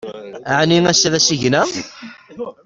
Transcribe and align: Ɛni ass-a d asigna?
Ɛni 0.59 0.77
ass-a 0.91 1.09
d 1.13 1.15
asigna? 1.19 1.61